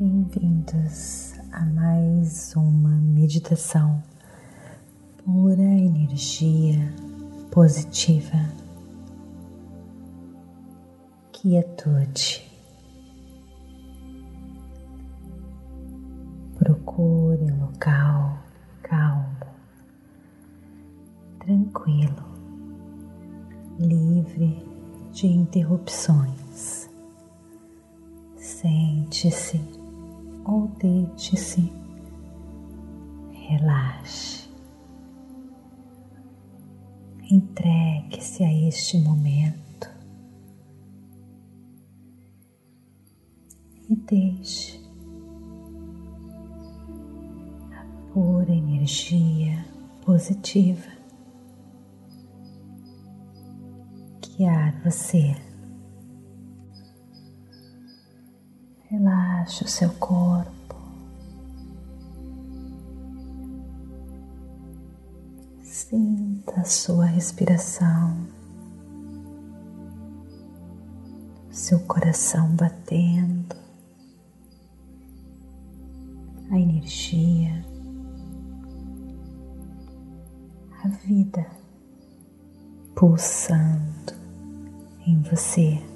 Bem-vindos 0.00 1.34
a 1.52 1.62
mais 1.66 2.56
uma 2.56 2.88
meditação 2.88 4.02
pura 5.22 5.60
energia 5.60 6.90
positiva. 7.50 8.48
Quietude. 11.30 12.50
Procure 16.58 17.42
um 17.52 17.60
local 17.66 18.38
calmo, 18.82 19.36
tranquilo, 21.40 22.24
livre 23.78 24.66
de 25.12 25.26
interrupções. 25.26 26.88
Sente-se 28.38 29.79
ou 30.50 30.66
deite-se, 30.66 31.72
relaxe, 33.30 34.48
entregue-se 37.30 38.42
a 38.42 38.52
este 38.52 38.98
momento. 38.98 39.88
E 43.88 43.94
deixe 43.94 44.80
a 47.72 48.12
pura 48.12 48.52
energia 48.52 49.64
positiva 50.04 50.90
guiar 54.20 54.80
você. 54.82 55.49
Relaxe 59.40 59.64
o 59.64 59.68
seu 59.68 59.88
corpo. 59.94 60.76
Sinta 65.62 66.60
a 66.60 66.64
sua 66.64 67.06
respiração, 67.06 68.26
seu 71.50 71.80
coração 71.80 72.54
batendo, 72.54 73.56
a 76.50 76.58
energia, 76.58 77.64
a 80.84 80.88
vida 80.88 81.46
pulsando 82.94 84.12
em 85.06 85.22
você. 85.22 85.89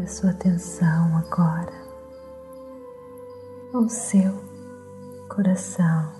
Traga 0.00 0.06
sua 0.06 0.30
atenção 0.30 1.16
agora 1.16 1.72
ao 3.74 3.88
seu 3.88 4.32
coração. 5.28 6.12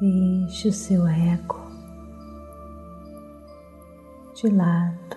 Deixe 0.00 0.68
o 0.68 0.72
seu 0.72 1.06
ego 1.06 1.60
de 4.34 4.48
lado, 4.48 5.16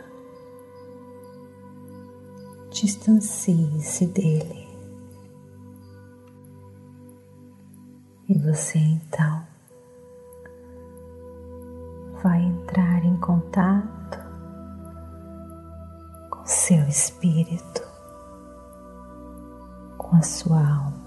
distancie-se 2.70 4.06
dele. 4.08 4.68
E 8.28 8.38
você 8.38 8.78
então 8.78 9.49
seu 16.50 16.82
espírito, 16.88 17.88
com 20.00 20.16
a 20.16 20.22
sua 20.24 20.58
alma. 20.58 21.00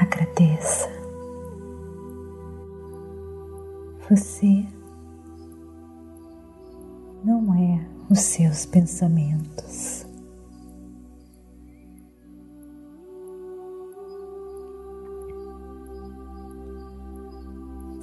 Agradeça. 0.00 0.88
Você 4.08 4.66
não 7.22 7.54
é 7.54 7.86
os 8.08 8.20
seus 8.20 8.64
pensamentos. 8.64 10.06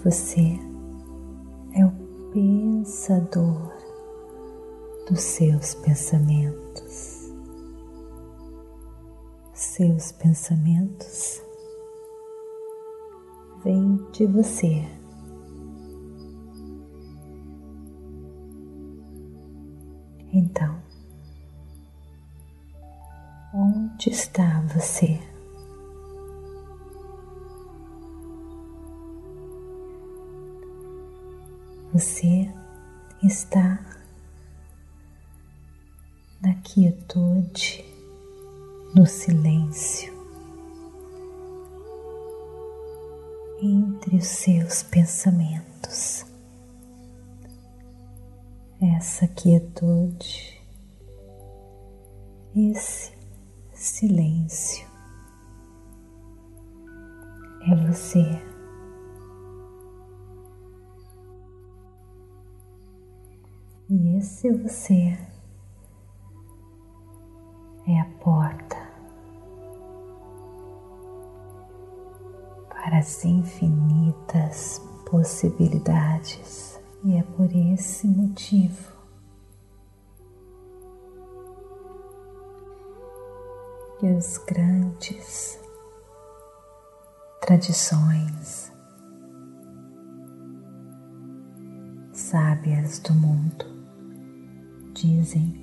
Você 0.04 0.69
pensador 2.32 3.74
dos 5.08 5.20
seus 5.22 5.74
pensamentos. 5.76 7.30
Seus 9.54 10.12
pensamentos 10.12 11.42
vêm 13.64 13.98
de 14.12 14.28
você. 14.28 14.86
Então, 20.32 20.80
onde 23.54 24.12
está 24.12 24.62
você? 24.74 25.29
Você 31.94 32.54
está 33.24 33.80
na 36.42 36.54
quietude, 36.56 37.84
no 38.96 39.06
silêncio, 39.06 40.14
entre 43.62 44.18
os 44.18 44.28
seus 44.28 44.84
pensamentos 44.84 46.30
essa 48.82 49.28
quietude, 49.28 50.58
esse 52.56 53.12
silêncio 53.74 54.88
é 57.70 57.76
você. 57.76 58.49
E 63.92 64.18
esse 64.18 64.52
você 64.52 65.18
é 67.88 68.00
a 68.00 68.06
porta 68.24 68.78
para 72.70 73.00
as 73.00 73.26
infinitas 73.26 74.80
possibilidades. 75.10 76.80
E 77.04 77.16
é 77.18 77.24
por 77.24 77.50
esse 77.52 78.06
motivo 78.06 78.94
que 84.00 84.06
as 84.06 84.38
grandes 84.38 85.60
tradições 87.42 88.72
sábias 92.14 93.00
do 93.00 93.16
mundo 93.16 93.79
dizem: 95.02 95.54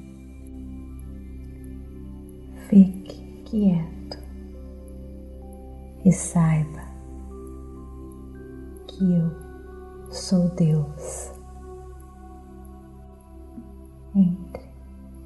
fique 2.68 3.42
quieto 3.44 4.18
e 6.04 6.12
saiba 6.12 6.82
que 8.86 9.12
eu 9.12 9.30
sou 10.10 10.48
Deus. 10.54 11.32
Entre 14.14 14.64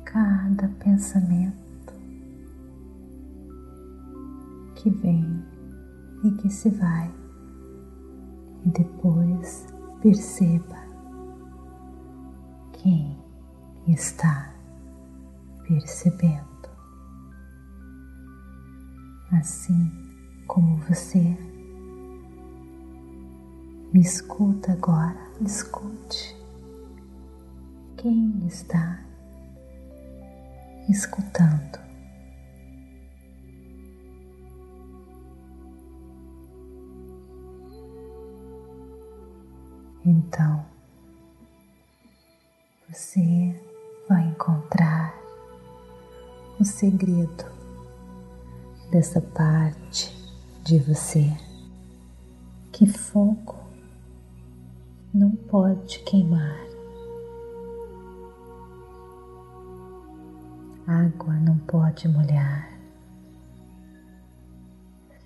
cada 0.04 0.68
pensamento 0.80 1.94
que 4.74 4.90
vem 4.90 5.44
e 6.24 6.32
que 6.32 6.50
se 6.50 6.68
vai, 6.70 7.08
e 8.64 8.70
depois 8.70 9.68
perceba 10.02 10.76
quem 12.72 13.16
está 13.86 14.54
percebendo. 15.66 16.48
Assim 19.32 19.90
como 20.46 20.76
você 20.88 21.36
me 23.92 24.00
escuta 24.00 24.72
agora, 24.72 25.18
escute. 25.40 26.36
Quem 27.96 28.46
está 28.46 29.04
escutando. 30.88 31.78
Então, 40.04 40.64
você 42.88 43.54
vai 44.10 44.26
encontrar 44.26 45.14
o 46.58 46.64
segredo 46.64 47.44
dessa 48.90 49.20
parte 49.20 50.12
de 50.64 50.80
você 50.80 51.32
que 52.72 52.88
fogo 52.88 53.54
não 55.14 55.30
pode 55.30 56.00
queimar, 56.00 56.58
água 60.88 61.34
não 61.34 61.56
pode 61.58 62.08
molhar, 62.08 62.68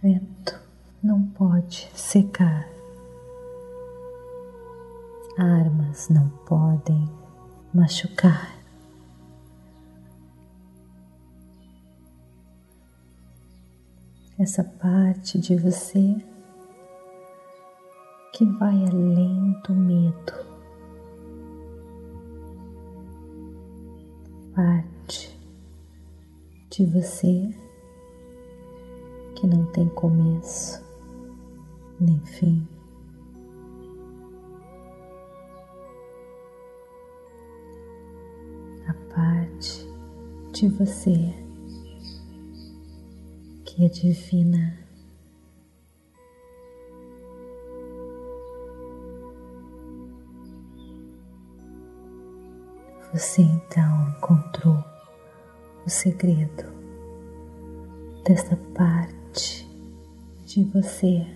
vento 0.02 0.60
não 1.02 1.22
pode 1.28 1.90
secar, 1.94 2.68
armas 5.38 6.10
não 6.10 6.28
podem 6.44 7.10
machucar. 7.72 8.53
Essa 14.36 14.64
parte 14.64 15.38
de 15.38 15.54
você 15.54 16.16
que 18.32 18.44
vai 18.44 18.74
além 18.88 19.52
do 19.64 19.72
medo. 19.72 20.32
Parte 24.52 25.38
de 26.68 26.84
você 26.84 27.48
que 29.36 29.46
não 29.46 29.66
tem 29.66 29.88
começo 29.90 30.84
nem 32.00 32.18
fim. 32.26 32.66
A 38.88 38.94
parte 39.14 39.88
de 40.52 40.68
você 40.70 41.43
divina. 43.76 44.78
Você 53.12 53.42
então 53.42 54.08
encontrou 54.16 54.82
o 55.84 55.90
segredo 55.90 56.64
dessa 58.24 58.56
parte 58.74 59.68
de 60.46 60.64
você. 60.64 61.26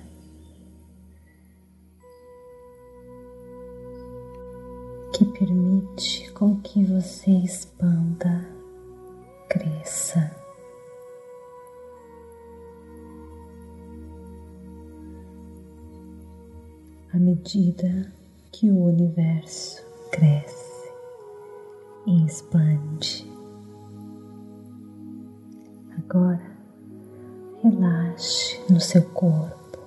Que 5.12 5.24
permite 5.24 6.32
com 6.32 6.60
que 6.60 6.84
você 6.84 7.30
expanda, 7.30 8.48
cresça. 9.48 10.37
À 17.12 17.18
medida 17.18 18.12
que 18.52 18.70
o 18.70 18.84
universo 18.84 19.82
cresce 20.12 20.92
e 22.06 22.26
expande. 22.26 23.26
Agora 25.96 26.50
relaxe 27.62 28.60
no 28.70 28.78
seu 28.78 29.02
corpo 29.10 29.78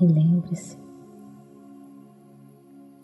e 0.00 0.06
lembre-se 0.06 0.78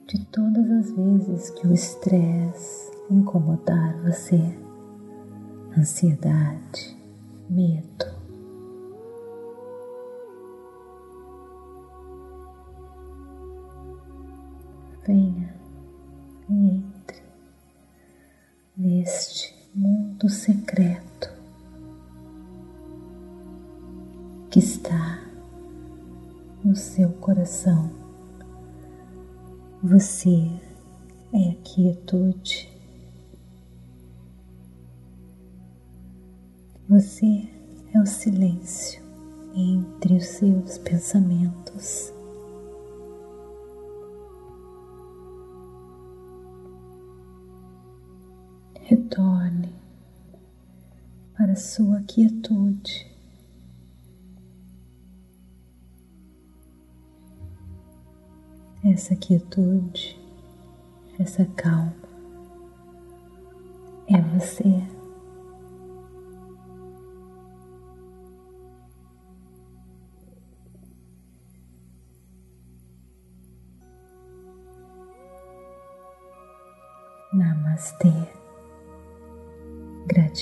de 0.06 0.24
todas 0.26 0.70
as 0.70 0.90
vezes 0.92 1.50
que 1.50 1.66
o 1.66 1.72
estresse 1.74 2.90
incomodar 3.10 3.94
você, 4.02 4.40
ansiedade, 5.76 6.96
medo. 7.50 8.13
Venha 15.06 15.54
e 16.48 16.68
entre 16.70 17.22
neste 18.74 19.54
mundo 19.74 20.30
secreto 20.30 21.30
que 24.50 24.60
está 24.60 25.22
no 26.64 26.74
seu 26.74 27.10
coração. 27.14 27.90
Você 29.82 30.48
é 31.34 31.50
a 31.50 31.54
quietude. 31.56 32.72
Você 36.88 37.46
é 37.92 38.00
o 38.00 38.06
silêncio 38.06 39.02
entre 39.54 40.16
os 40.16 40.24
seus 40.24 40.78
pensamentos. 40.78 42.13
Retorne 48.84 49.74
para 51.34 51.56
sua 51.56 52.02
quietude. 52.02 53.10
Essa 58.84 59.16
quietude, 59.16 60.20
essa 61.18 61.46
calma 61.46 61.94
é 64.06 64.20
você. 64.20 64.86
Namastê 77.32 78.23